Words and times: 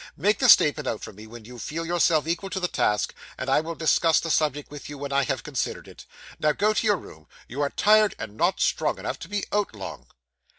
Make 0.17 0.39
the 0.39 0.49
statement 0.49 0.87
out 0.87 1.03
for 1.03 1.13
me 1.13 1.27
when 1.27 1.45
you 1.45 1.59
feel 1.59 1.85
yourself 1.85 2.27
equal 2.27 2.49
to 2.49 2.59
the 2.59 2.67
task, 2.67 3.13
and 3.37 3.51
I 3.51 3.61
will 3.61 3.75
discuss 3.75 4.19
the 4.19 4.31
subject 4.31 4.71
with 4.71 4.89
you 4.89 4.97
when 4.97 5.13
I 5.13 5.21
have 5.25 5.43
considered 5.43 5.87
it. 5.87 6.07
Now, 6.39 6.53
go 6.53 6.73
to 6.73 6.87
your 6.87 6.97
room. 6.97 7.27
You 7.47 7.61
are 7.61 7.69
tired, 7.69 8.15
and 8.17 8.35
not 8.35 8.59
strong 8.59 8.97
enough 8.97 9.19
to 9.19 9.29
be 9.29 9.43
out 9.53 9.75
long. 9.75 10.07